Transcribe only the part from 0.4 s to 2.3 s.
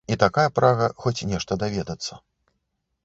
прага хоць нешта даведацца.